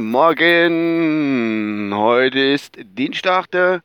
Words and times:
Morgen. 0.00 1.90
Heute 1.92 2.38
ist 2.38 2.76
Dienstag, 2.78 3.50
der. 3.50 3.82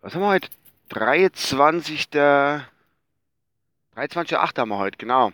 Was 0.00 0.16
haben 0.16 0.22
wir 0.22 0.30
heute? 0.30 0.48
23. 0.88 2.08
23.8. 2.10 4.58
haben 4.58 4.68
wir 4.70 4.78
heute, 4.78 4.98
genau. 4.98 5.30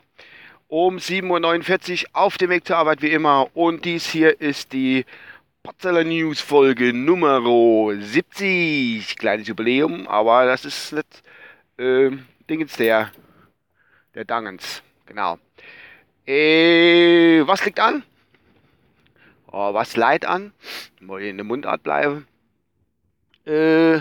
Um 0.66 0.98
7.49 0.98 2.02
Uhr 2.02 2.09
auf 2.12 2.36
dem 2.36 2.50
Weg 2.50 2.66
zur 2.66 2.76
Arbeit 2.76 3.00
wie 3.00 3.08
immer. 3.08 3.48
Und 3.56 3.86
dies 3.86 4.06
hier 4.06 4.38
ist 4.38 4.74
die 4.74 5.06
Potzeller 5.62 6.04
News 6.04 6.42
Folge 6.42 6.92
Nummer 6.92 7.40
70. 7.98 9.16
Kleines 9.16 9.48
Jubiläum, 9.48 10.06
aber 10.06 10.45
das 10.45 10.66
ist 10.66 10.92
nicht 10.92 11.22
äh, 11.79 12.10
Dingens 12.50 12.76
der, 12.76 13.12
der 14.14 14.26
Dangens. 14.26 14.82
Genau. 15.06 15.38
Äh, 16.29 17.46
was 17.46 17.64
liegt 17.64 17.80
an? 17.80 18.03
Oh, 19.50 19.72
was 19.72 19.96
leid 19.96 20.26
an? 20.26 20.53
Mal 21.00 21.22
in 21.22 21.39
der 21.39 21.44
Mundart 21.44 21.82
bleiben. 21.82 22.26
Äh, 23.46 24.00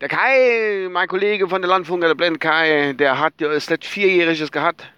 der 0.00 0.08
Kai, 0.08 0.88
mein 0.90 1.06
Kollege 1.06 1.48
von 1.48 1.62
der 1.62 1.68
Landfunker, 1.68 2.08
der 2.08 2.16
Blend 2.16 2.40
Kai, 2.40 2.94
der 2.94 3.20
hat 3.20 3.34
ja 3.40 3.52
ist 3.52 3.70
nicht 3.70 3.84
vierjähriges 3.84 4.50
gehabt. 4.50 4.92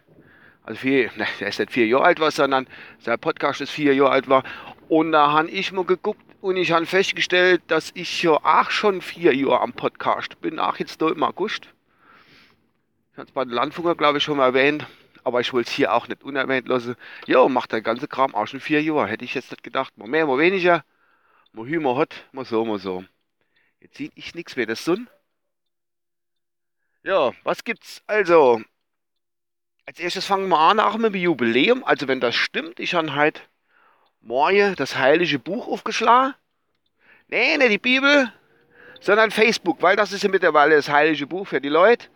Also 0.63 0.81
vier, 0.81 1.11
ne, 1.17 1.27
der 1.39 1.49
ist 1.49 1.59
nicht 1.59 1.71
vier 1.71 1.87
Jahre 1.87 2.05
alt 2.05 2.19
war, 2.19 2.31
sondern 2.31 2.67
sein 2.99 3.19
Podcast 3.19 3.61
ist 3.61 3.71
vier 3.71 3.95
Jahre 3.95 4.13
alt 4.13 4.29
war. 4.31 4.43
Und 4.89 5.13
da 5.13 5.33
habe 5.33 5.51
ich 5.51 5.71
mal 5.71 5.85
geguckt 5.85 6.25
und 6.41 6.57
ich 6.57 6.73
habe 6.73 6.87
festgestellt, 6.87 7.61
dass 7.67 7.91
ich 7.93 8.23
ja 8.23 8.33
auch 8.33 8.71
schon 8.71 9.03
vier 9.03 9.35
Jahre 9.37 9.61
am 9.61 9.75
Podcast 9.75 10.41
bin. 10.41 10.59
Auch 10.59 10.79
jetzt 10.79 11.03
da 11.03 11.11
im 11.11 11.23
August. 11.25 11.69
Ich 13.13 13.19
habe 13.19 13.29
es 13.29 13.35
bei 13.35 13.45
der 13.45 13.55
Landfunker, 13.55 13.95
glaube 13.97 14.17
ich, 14.17 14.25
schon 14.25 14.39
mal 14.39 14.47
erwähnt 14.47 14.87
aber 15.25 15.41
ich 15.41 15.53
wollte 15.53 15.69
es 15.69 15.75
hier 15.75 15.93
auch 15.93 16.09
nicht 16.09 16.23
unerwähnt 16.23 16.69
lassen. 16.69 16.97
Ja, 17.27 17.47
macht 17.49 17.73
der 17.73 17.83
ganze 17.83 18.09
Kram 18.09 18.35
auch 18.35 18.47
schon 18.47 18.61
vier 18.61 18.83
Jahre. 18.83 19.07
Hätte 19.09 19.25
ich 19.25 19.35
jetzt 19.35 19.51
nicht 19.51 19.63
gedacht. 19.63 19.97
Mal 19.97 20.09
mehr, 20.09 20.27
mal 20.27 20.39
weniger. 20.39 20.85
Mal 21.53 21.67
hü, 21.67 21.81
mal 21.81 21.97
hot, 21.97 22.27
mal 22.33 22.45
so, 22.45 22.65
mal 22.65 22.79
so. 22.79 23.05
Jetzt 23.81 23.97
sieht 23.97 24.13
ich 24.15 24.35
nichts 24.35 24.57
mehr. 24.57 24.67
Das 24.67 24.85
Sonn. 24.85 25.09
Ja, 27.05 27.33
was 27.43 27.65
gibt's? 27.65 28.03
Also, 28.07 28.63
als 29.87 29.99
erstes 29.99 30.25
fangen 30.25 30.49
wir 30.49 30.59
an 30.59 30.77
nach 30.77 30.97
dem 30.97 31.15
Jubiläum. 31.15 31.85
Also, 31.85 32.09
wenn 32.09 32.21
das 32.21 32.35
stimmt, 32.35 32.81
ich 32.81 32.95
habe 32.95 33.15
halt 33.15 33.49
morgen 34.21 34.75
das 34.77 34.97
heilige 34.97 35.39
Buch 35.39 35.69
aufgeschlagen. 35.69 36.35
Nee, 37.29 37.57
nicht 37.57 37.71
die 37.71 37.79
Bibel, 37.79 38.33
sondern 39.01 39.31
Facebook, 39.31 39.83
weil 39.83 39.97
das 39.97 40.13
ist 40.13 40.23
ja 40.23 40.29
mittlerweile 40.29 40.77
das 40.77 40.89
heilige 40.89 41.27
Buch 41.27 41.47
für 41.47 41.61
die 41.61 41.69
Leute. 41.69 42.09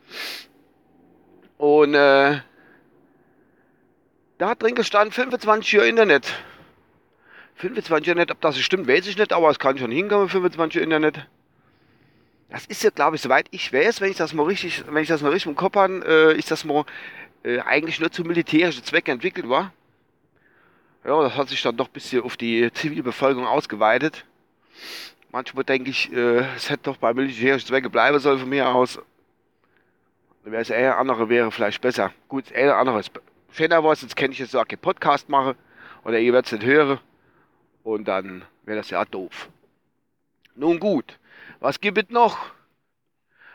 Und 1.58 1.94
äh, 1.94 2.40
da 4.38 4.50
hat 4.50 4.62
drin 4.62 4.74
gestanden 4.74 5.12
25 5.12 5.72
Jahre 5.72 5.88
Internet. 5.88 6.34
25 7.56 8.06
Jahre 8.06 8.20
Internet, 8.20 8.30
ob 8.32 8.40
das 8.40 8.58
stimmt, 8.58 8.86
weiß 8.86 9.06
ich 9.06 9.16
nicht, 9.16 9.32
aber 9.32 9.50
es 9.50 9.58
kann 9.58 9.78
schon 9.78 9.90
hinkommen, 9.90 10.28
25 10.28 10.76
Jahre 10.76 10.84
Internet. 10.84 11.26
Das 12.50 12.66
ist 12.66 12.82
ja, 12.82 12.90
glaube 12.90 13.16
ich, 13.16 13.22
soweit 13.22 13.46
ich 13.50 13.72
weiß, 13.72 14.00
wenn 14.00 14.10
ich 14.10 14.16
das 14.16 14.32
mal 14.32 14.44
richtig, 14.44 14.84
wenn 14.88 15.02
ich 15.02 15.08
das 15.08 15.22
mal 15.22 15.32
richtig 15.32 15.50
im 15.50 15.56
Kopf 15.56 15.74
habe, 15.74 16.04
äh, 16.06 16.38
ist 16.38 16.50
das 16.50 16.64
mal 16.64 16.84
äh, 17.42 17.60
eigentlich 17.60 17.98
nur 17.98 18.10
zu 18.10 18.22
militärischen 18.22 18.84
Zwecken 18.84 19.12
entwickelt 19.14 19.48
war. 19.48 19.72
Ja, 21.04 21.22
das 21.22 21.36
hat 21.36 21.48
sich 21.48 21.62
dann 21.62 21.76
doch 21.76 21.86
ein 21.86 21.92
bisschen 21.92 22.22
auf 22.22 22.36
die 22.36 22.70
Zivilbevölkerung 22.72 23.46
ausgeweitet. 23.46 24.24
Manchmal 25.32 25.64
denke 25.64 25.90
ich, 25.90 26.12
äh, 26.12 26.44
es 26.56 26.70
hätte 26.70 26.84
doch 26.84 26.96
bei 26.98 27.14
militärischen 27.14 27.66
Zwecken 27.66 27.90
bleiben 27.90 28.18
sollen 28.20 28.38
von 28.38 28.48
mir 28.48 28.68
aus. 28.68 28.98
Wäre 30.44 30.62
es 30.62 30.70
eher 30.70 30.98
andere 30.98 31.28
wäre 31.28 31.50
vielleicht 31.50 31.80
besser. 31.80 32.12
Gut, 32.28 32.52
eher 32.52 32.76
andere 32.76 33.00
ist 33.00 33.10
schöner 33.56 33.82
was, 33.82 34.02
jetzt 34.02 34.16
kenne 34.16 34.34
ich 34.34 34.38
jetzt 34.38 34.50
so 34.50 34.58
einen 34.58 34.78
Podcast 34.78 35.30
mache 35.30 35.56
oder 36.04 36.18
ihr 36.18 36.32
werdet 36.32 36.46
es 36.46 36.52
nicht 36.52 36.64
hören 36.64 37.00
und 37.84 38.06
dann 38.06 38.44
wäre 38.64 38.78
das 38.78 38.90
ja 38.90 39.04
doof. 39.04 39.48
Nun 40.54 40.78
gut, 40.78 41.18
was 41.60 41.80
gibt 41.80 41.96
es 41.96 42.10
noch? 42.10 42.52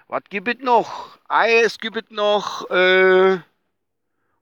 Was 0.07 0.23
gibt 0.29 0.47
es 0.47 0.59
noch? 0.59 1.19
Eis 1.27 1.77
gibt 1.77 1.97
es 1.97 2.09
noch, 2.09 2.69
äh, 2.71 3.39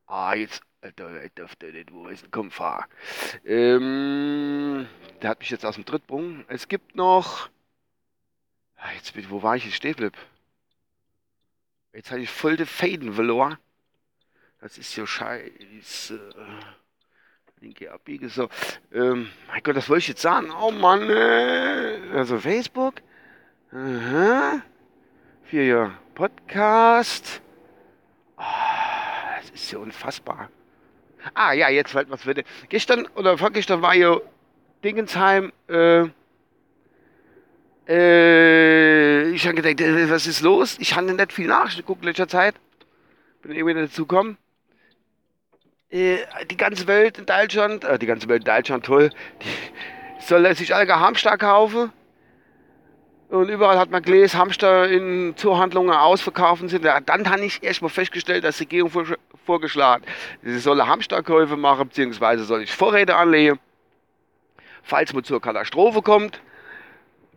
ah, 0.08 0.34
jetzt, 0.34 0.62
Alter, 0.82 1.26
ich 1.26 1.34
dürfte 1.34 1.66
nicht, 1.74 1.92
wo 1.92 2.08
ist 2.08 2.32
komm, 2.32 2.52
fahr. 2.52 2.88
Ähm, 3.46 4.88
der 5.22 5.32
hat 5.32 5.40
mich 5.40 5.50
jetzt 5.50 5.66
aus 5.66 5.76
dem 5.76 5.86
Trittbrunnen. 5.86 6.46
Es 6.48 6.70
gibt 6.70 6.96
noch, 6.96 7.50
ah, 8.78 8.92
jetzt, 8.96 9.14
wo 9.30 9.44
war 9.44 9.58
ich 9.58 9.66
jetzt 9.66 9.76
stehen 9.76 10.12
Jetzt 11.92 12.12
habe 12.12 12.22
ich 12.22 12.30
voll 12.30 12.56
die 12.56 12.66
Fäden 12.66 13.14
verloren. 13.14 13.58
Das 14.62 14.78
ist 14.78 14.94
ja 14.98 15.08
scheiße. 15.08 16.20
Linke 17.62 17.92
Abbiege, 17.92 18.28
so. 18.28 18.50
Ähm, 18.94 19.30
mein 19.48 19.64
Gott, 19.64 19.78
das 19.78 19.88
wollte 19.90 20.00
ich 20.00 20.08
jetzt 20.10 20.22
sagen. 20.22 20.52
Oh 20.52 20.72
Mann, 20.72 21.10
äh, 21.10 21.98
also 22.14 22.40
Facebook. 22.40 22.96
Aha. 23.72 24.62
Vier 25.46 25.66
Jahre 25.66 25.94
Podcast. 26.14 27.42
Oh, 28.38 28.44
das 29.40 29.50
ist 29.52 29.72
ja 29.72 29.80
unfassbar. 29.80 30.50
Ah, 31.34 31.54
ja, 31.54 31.70
jetzt 31.70 31.92
fällt 31.92 32.10
was 32.10 32.28
wieder. 32.28 32.44
Gestern 32.68 33.08
oder 33.16 33.38
vorgestern 33.38 33.82
war 33.82 33.96
ja 33.96 34.20
Dingensheim, 34.84 35.54
äh, 35.68 36.06
äh, 37.88 39.30
ich 39.32 39.46
habe 39.46 39.56
gedacht, 39.56 39.80
äh, 39.82 40.10
was 40.10 40.28
ist 40.28 40.42
los? 40.42 40.78
Ich 40.80 40.96
habe 40.96 41.12
nicht 41.12 41.34
viel 41.34 41.48
nachgeguckt 41.48 42.02
in 42.02 42.10
letzter 42.10 42.28
Zeit. 42.28 42.56
Bin 43.42 43.54
irgendwie 43.54 43.74
dazu 43.74 44.06
gekommen. 44.06 44.38
Äh, 45.92 46.18
die 46.52 46.58
ganze 46.58 46.86
Welt 46.86 47.18
in 47.18 47.26
Deutschland, 47.26 47.84
äh, 47.84 47.98
die 47.98 48.06
ganze 48.06 48.28
Welt 48.30 48.48
in 48.48 48.54
Deutschland, 48.56 48.86
toll, 48.86 49.10
die 49.42 50.24
soll 50.24 50.54
sich 50.54 50.76
alle 50.76 51.00
Hamster 51.00 51.36
kaufen. 51.36 51.92
Und 53.30 53.50
überall 53.50 53.78
hat 53.78 53.90
man 53.90 54.04
gelesen, 54.04 54.40
Hamster 54.40 54.88
in 54.88 55.36
Zuhandlungen 55.36 55.92
ausverkaufen 55.92 56.68
sind. 56.70 56.86
Dann 56.86 57.30
habe 57.30 57.44
ich 57.44 57.64
erstmal 57.64 57.90
festgestellt, 57.90 58.44
dass 58.44 58.58
die 58.58 58.64
Regierung 58.64 58.92
vorgeschlagen 59.46 60.04
hat, 60.04 60.14
sie 60.44 60.60
soll 60.60 60.80
Hamsterkäufe 60.82 61.56
machen, 61.58 61.88
beziehungsweise 61.88 62.44
soll 62.44 62.64
ich 62.64 62.72
Vorräte 62.72 63.16
anlegen, 63.16 63.60
falls 64.84 65.14
man 65.14 65.24
zur 65.24 65.42
Katastrophe 65.42 66.04
kommt. 66.04 66.40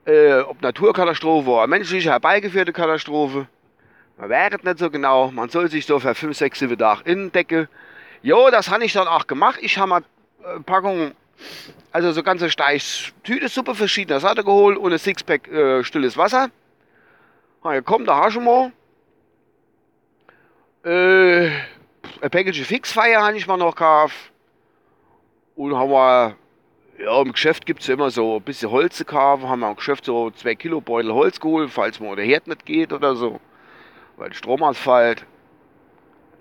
Äh, 0.05 0.41
ob 0.41 0.61
Naturkatastrophe 0.61 1.49
oder 1.49 1.67
menschliche 1.67 2.11
herbeigeführte 2.11 2.73
Katastrophe. 2.73 3.47
Man 4.19 4.29
weiß 4.29 4.62
nicht 4.62 4.79
so 4.79 4.91
genau. 4.91 5.31
Man 5.31 5.49
soll 5.49 5.71
sich 5.71 5.87
so 5.87 6.01
für 6.01 6.15
5, 6.15 6.37
6, 6.37 6.59
7 6.59 6.77
Tage 6.77 7.11
indecken. 7.11 7.69
Jo, 8.22 8.50
das 8.50 8.71
habe 8.71 8.84
ich 8.84 8.93
dann 8.93 9.09
auch 9.09 9.27
gemacht. 9.27 9.59
Ich 9.62 9.78
habe 9.78 9.88
mal 9.88 10.05
äh, 10.44 10.60
Packung, 10.60 11.12
also 11.91 12.12
so 12.12 12.22
ganze 12.22 12.50
Steich 12.50 13.12
Tüte 13.25 13.49
verschiedener 13.75 14.21
Sorte 14.21 14.44
geholt 14.44 14.78
und 14.78 14.93
ein 14.93 14.99
Sixpack 14.99 15.49
äh, 15.49 15.83
stilles 15.83 16.16
Wasser. 16.16 16.50
Na, 17.65 17.81
komm, 17.81 18.05
da 18.05 18.19
hast 18.19 18.37
du 18.37 18.41
mal. 18.41 18.72
Äh, 20.84 21.49
ein 22.21 22.31
Package 22.31 22.62
Fixfeier 22.62 23.22
habe 23.22 23.37
ich 23.37 23.47
mal 23.49 23.56
noch 23.56 23.75
gekauft. 23.75 24.16
Und 25.56 25.77
haben 25.77 25.91
wir, 25.91 26.37
ja, 26.99 27.21
im 27.21 27.32
Geschäft 27.32 27.66
gibt 27.66 27.82
es 27.82 27.88
immer 27.88 28.11
so 28.11 28.37
ein 28.37 28.43
bisschen 28.43 28.71
Holz 28.71 28.99
zu 28.99 29.05
kaufen. 29.05 29.49
Haben 29.49 29.61
wir 29.61 29.71
im 29.71 29.77
Geschäft 29.77 30.05
so 30.05 30.31
zwei 30.31 30.55
Kilo 30.55 30.81
Beutel 30.81 31.12
Holz 31.12 31.41
geholt, 31.41 31.71
falls 31.71 31.99
man 31.99 32.15
der 32.15 32.25
Herd 32.25 32.47
nicht 32.47 32.65
geht 32.66 32.93
oder 32.93 33.16
so. 33.16 33.41
Weil 34.16 34.32
Strom 34.32 34.62
ausfällt. 34.62 35.27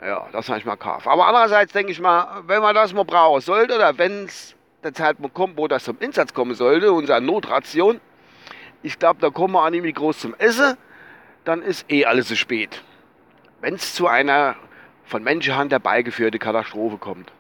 Ja, 0.02 0.28
das 0.32 0.50
habe 0.50 0.60
ich 0.60 0.66
mal 0.66 0.76
gekauft. 0.76 1.06
Aber 1.08 1.28
andererseits 1.28 1.74
denke 1.74 1.92
ich 1.92 2.00
mal, 2.00 2.44
wenn 2.48 2.62
man 2.62 2.74
das 2.74 2.94
mal 2.94 3.06
brauchen 3.06 3.42
sollte 3.42 3.76
oder 3.76 3.98
wenn 3.98 4.26
es 4.26 4.56
der 4.84 4.94
Zeitpunkt 4.94 5.36
kommt, 5.36 5.58
wo 5.58 5.68
das 5.68 5.84
zum 5.84 5.98
Einsatz 6.02 6.34
kommen 6.34 6.56
sollte, 6.56 6.92
unsere 6.92 7.22
Notration, 7.22 8.02
ich 8.82 8.98
glaube, 8.98 9.20
da 9.22 9.30
kommen 9.30 9.54
wir 9.54 9.64
auch 9.64 9.70
nicht 9.70 9.84
mehr 9.84 9.94
groß 9.94 10.20
zum 10.20 10.34
Essen, 10.40 10.76
dann 11.46 11.62
ist 11.62 11.92
eh 11.92 12.06
alles 12.06 12.28
zu 12.28 12.36
spät. 12.36 12.84
Wenn 13.62 13.76
es 13.76 13.94
zu 13.94 14.08
einer 14.08 14.56
von 15.06 15.24
Menschenhand 15.24 15.72
herbeigeführte 15.72 16.40
Katastrophe 16.40 16.98
kommt. 16.98 17.32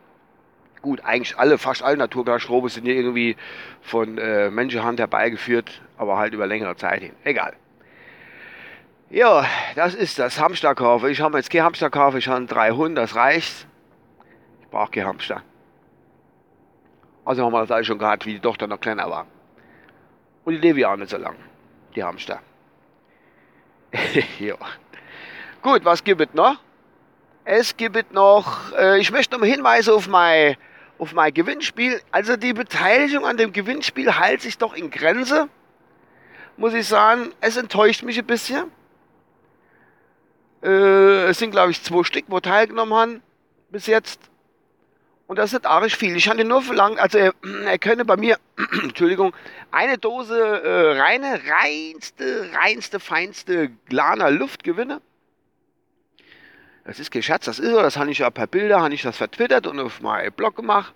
Gut, 0.81 1.03
eigentlich 1.03 1.37
alle, 1.37 1.57
fast 1.57 1.83
alle 1.83 1.97
Naturkatastrophen 1.97 2.69
sind 2.69 2.85
ja 2.85 2.93
irgendwie 2.93 3.37
von 3.81 4.17
äh, 4.17 4.51
Menschenhand 4.51 4.99
herbeigeführt, 4.99 5.81
aber 5.97 6.17
halt 6.17 6.33
über 6.33 6.45
längere 6.45 6.75
Zeit 6.75 7.01
hin. 7.01 7.13
Egal. 7.23 7.53
Ja, 9.11 9.45
das 9.75 9.93
ist 9.93 10.19
das 10.19 10.39
Hamsterkaufe. 10.39 11.11
Ich 11.11 11.19
habe 11.19 11.37
jetzt 11.37 11.49
kein 11.49 11.63
Hamsterkaufe, 11.63 12.17
ich 12.17 12.29
habe 12.29 12.45
drei 12.45 12.71
Hunde, 12.71 13.01
das 13.01 13.13
reicht. 13.13 13.67
Ich 14.61 14.67
brauche 14.69 14.89
kein 14.89 15.05
Hamster. 15.05 15.43
Also 17.25 17.43
haben 17.43 17.51
wir 17.51 17.59
das 17.59 17.71
alles 17.71 17.87
schon 17.87 17.99
gehabt, 17.99 18.25
wie 18.25 18.35
die 18.35 18.39
Tochter 18.39 18.67
noch 18.67 18.79
kleiner 18.79 19.09
war. 19.09 19.27
Und 20.45 20.53
die 20.53 20.59
lebe 20.59 20.79
ja 20.79 20.93
auch 20.93 20.95
nicht 20.95 21.09
so 21.09 21.17
lang, 21.17 21.35
die 21.93 22.01
Hamster. 22.01 22.39
ja. 24.39 24.55
Gut, 25.61 25.83
was 25.83 26.05
gibt 26.05 26.21
es 26.21 26.33
noch? 26.33 26.55
Es 27.43 27.75
gibt 27.75 28.13
noch, 28.13 28.71
äh, 28.77 28.97
ich 28.97 29.11
möchte 29.11 29.37
noch 29.37 29.45
hinweisen 29.45 29.93
auf 29.93 30.07
mein, 30.07 30.55
auf 30.99 31.11
mein 31.11 31.33
Gewinnspiel. 31.33 31.99
Also 32.11 32.37
die 32.37 32.53
Beteiligung 32.53 33.25
an 33.25 33.35
dem 33.35 33.51
Gewinnspiel 33.51 34.09
hält 34.09 34.41
sich 34.41 34.57
doch 34.57 34.73
in 34.73 34.89
Grenze. 34.89 35.49
Muss 36.55 36.73
ich 36.73 36.87
sagen, 36.87 37.33
es 37.41 37.57
enttäuscht 37.57 38.03
mich 38.03 38.17
ein 38.17 38.25
bisschen. 38.25 38.71
Äh, 40.63 41.29
es 41.29 41.39
sind, 41.39 41.51
glaube 41.51 41.71
ich, 41.71 41.81
zwei 41.81 42.03
Stück, 42.03 42.25
wo 42.27 42.39
teilgenommen 42.39 42.93
haben 42.93 43.21
bis 43.69 43.87
jetzt. 43.87 44.19
Und 45.27 45.37
das 45.37 45.53
ist 45.53 45.65
arg 45.65 45.89
viel. 45.91 46.15
Ich 46.17 46.27
hatte 46.27 46.43
nur 46.43 46.61
verlangt, 46.61 46.99
also 46.99 47.17
er, 47.17 47.33
er 47.65 47.79
könne 47.79 48.05
bei 48.05 48.17
mir, 48.17 48.37
Entschuldigung, 48.83 49.33
eine 49.71 49.97
Dose 49.97 50.37
äh, 50.37 50.99
reine, 50.99 51.39
reinste, 51.47 52.49
reinste, 52.53 52.99
feinste 52.99 53.69
Glana 53.87 54.27
Luft 54.27 54.63
gewinnen. 54.63 54.99
Das 56.83 56.99
ist 56.99 57.11
kein 57.11 57.21
das 57.21 57.59
ist 57.59 57.69
so, 57.69 57.81
das 57.81 57.95
habe 57.95 58.11
ich 58.11 58.17
ja 58.19 58.29
per 58.29 58.47
Bilder, 58.47 58.81
habe 58.81 58.93
ich 58.93 59.03
das 59.03 59.15
vertwittert 59.15 59.67
und 59.67 59.79
auf 59.79 60.01
meinen 60.01 60.33
Blog 60.33 60.55
gemacht. 60.55 60.93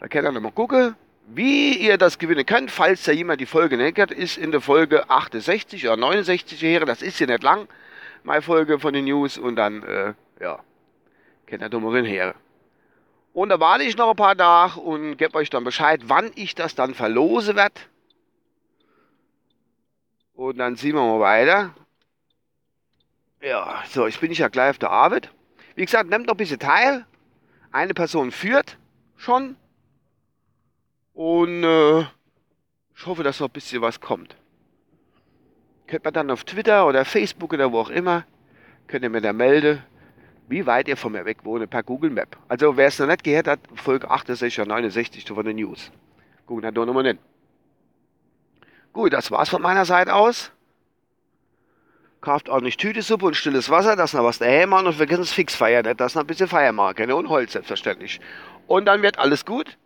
Da 0.00 0.08
könnt 0.08 0.26
ihr 0.26 0.32
nochmal 0.32 0.52
gucken, 0.52 0.96
wie 1.28 1.78
ihr 1.78 1.96
das 1.96 2.18
gewinnen 2.18 2.44
könnt, 2.44 2.70
falls 2.70 3.04
da 3.04 3.12
jemand 3.12 3.40
die 3.40 3.46
Folge 3.46 3.78
hat, 3.96 4.10
ist 4.10 4.36
in 4.36 4.50
der 4.50 4.60
Folge 4.60 5.08
68 5.08 5.86
oder 5.86 5.96
69 5.96 6.60
her, 6.60 6.84
das 6.84 7.00
ist 7.00 7.18
ja 7.20 7.26
nicht 7.26 7.42
lang, 7.42 7.66
meine 8.24 8.42
Folge 8.42 8.78
von 8.80 8.92
den 8.92 9.04
News 9.04 9.38
und 9.38 9.56
dann, 9.56 9.82
äh, 9.84 10.14
ja, 10.40 10.58
kennt 11.46 11.62
ihr 11.62 11.68
dummerin 11.68 12.04
her. 12.04 12.34
Und 13.32 13.50
da 13.50 13.60
warte 13.60 13.84
ich 13.84 13.96
noch 13.96 14.10
ein 14.10 14.16
paar 14.16 14.36
Tage 14.36 14.80
und 14.80 15.16
gebe 15.16 15.36
euch 15.36 15.50
dann 15.50 15.64
Bescheid, 15.64 16.00
wann 16.06 16.32
ich 16.34 16.54
das 16.54 16.74
dann 16.74 16.94
verlose 16.94 17.54
werde. 17.54 17.80
Und 20.34 20.58
dann 20.58 20.76
sehen 20.76 20.94
wir 20.94 21.02
mal 21.02 21.20
weiter. 21.20 21.74
Ja, 23.40 23.82
so, 23.88 24.06
jetzt 24.06 24.20
bin 24.20 24.32
ich 24.32 24.38
ja 24.38 24.48
gleich 24.48 24.70
auf 24.70 24.78
der 24.78 24.90
Arbeit. 24.90 25.30
Wie 25.74 25.84
gesagt, 25.84 26.08
nehmt 26.08 26.26
noch 26.26 26.34
ein 26.34 26.38
bisschen 26.38 26.58
teil. 26.58 27.04
Eine 27.72 27.92
Person 27.92 28.30
führt 28.30 28.78
schon. 29.16 29.56
Und 31.12 31.62
äh, 31.62 32.00
ich 32.96 33.06
hoffe, 33.06 33.22
dass 33.22 33.40
noch 33.40 33.48
ein 33.48 33.52
bisschen 33.52 33.82
was 33.82 34.00
kommt. 34.00 34.36
Könnt 35.86 36.04
man 36.04 36.14
dann 36.14 36.30
auf 36.30 36.44
Twitter 36.44 36.86
oder 36.86 37.04
Facebook 37.04 37.52
oder 37.52 37.72
wo 37.72 37.80
auch 37.80 37.90
immer, 37.90 38.24
könnt 38.86 39.04
ihr 39.04 39.10
mir 39.10 39.20
da 39.20 39.32
melden 39.32 39.82
wie 40.48 40.66
weit 40.66 40.88
ihr 40.88 40.96
von 40.96 41.12
mir 41.12 41.24
weg 41.24 41.38
wohnt 41.44 41.68
per 41.70 41.82
Google 41.82 42.10
Map. 42.10 42.36
Also 42.48 42.76
wer 42.76 42.88
es 42.88 42.98
noch 42.98 43.06
nicht 43.06 43.24
gehört 43.24 43.48
hat, 43.48 43.60
Folge 43.74 44.10
68 44.10 44.60
oder 44.60 44.68
69 44.68 45.26
von 45.26 45.44
den 45.44 45.56
News. 45.56 45.90
Gucken 46.46 46.62
wir 46.62 46.72
da 46.72 46.84
nochmal 46.84 47.06
hin. 47.06 47.18
Gut, 48.92 49.12
das 49.12 49.30
war's 49.30 49.48
von 49.48 49.62
meiner 49.62 49.84
Seite 49.84 50.14
aus. 50.14 50.52
Kauft 52.20 52.48
auch 52.48 52.60
nicht 52.60 52.80
Tütesuppe 52.80 53.26
und 53.26 53.36
stilles 53.36 53.68
Wasser, 53.68 53.96
das 53.96 54.14
noch 54.14 54.24
was 54.24 54.38
daheim 54.38 54.70
machen 54.70 54.86
und 54.86 54.94
vergessen 54.94 55.22
das 55.22 55.32
Fixfeier 55.32 55.82
nicht, 55.82 56.00
das 56.00 56.14
noch 56.14 56.22
ein 56.22 56.26
bisschen 56.26 56.48
Feier 56.48 56.72
machen 56.72 57.10
und 57.12 57.28
Holz 57.28 57.52
selbstverständlich. 57.52 58.20
Und 58.66 58.86
dann 58.86 59.02
wird 59.02 59.18
alles 59.18 59.44
gut 59.44 59.76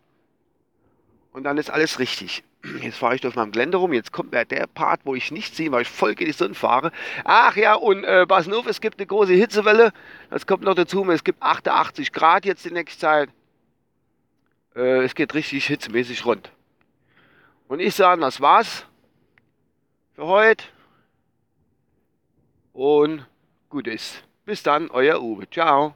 und 1.39 1.45
dann 1.45 1.57
ist 1.57 1.71
alles 1.71 2.01
richtig. 2.01 2.43
Jetzt 2.83 2.99
fahre 2.99 3.15
ich 3.15 3.21
durch 3.21 3.37
meinem 3.37 3.53
Gelände 3.53 3.77
rum. 3.77 3.93
Jetzt 3.93 4.11
kommt 4.11 4.33
mir 4.33 4.45
der 4.45 4.67
Part, 4.67 5.03
wo 5.05 5.15
ich 5.15 5.31
nicht 5.31 5.55
sehe, 5.55 5.71
weil 5.71 5.83
ich 5.83 5.89
voll 5.89 6.17
gegen 6.17 6.33
die 6.33 6.37
Sonne 6.37 6.55
fahre. 6.55 6.91
Ach 7.23 7.55
ja, 7.55 7.75
und 7.75 8.03
äh, 8.03 8.27
auf, 8.29 8.67
es 8.67 8.81
gibt 8.81 8.99
eine 8.99 9.07
große 9.07 9.35
Hitzewelle. 9.35 9.93
Das 10.31 10.49
kommt 10.49 10.65
noch 10.65 10.75
dazu. 10.75 11.09
Es 11.13 11.23
gibt 11.23 11.41
88 11.41 12.13
Grad 12.13 12.45
jetzt 12.45 12.65
die 12.65 12.73
nächste 12.73 12.99
Zeit. 12.99 13.31
Äh, 14.75 15.05
es 15.05 15.15
geht 15.15 15.33
richtig 15.35 15.65
hitzemäßig 15.67 16.27
rund. 16.27 16.51
Und 17.69 17.79
ich 17.79 17.95
sage, 17.95 18.21
das 18.21 18.41
war's 18.41 18.85
für 20.17 20.27
heute. 20.27 20.65
Und 22.73 23.25
gut 23.69 23.87
ist. 23.87 24.25
Bis 24.45 24.65
dann, 24.65 24.91
euer 24.91 25.23
Uwe. 25.23 25.49
Ciao. 25.49 25.95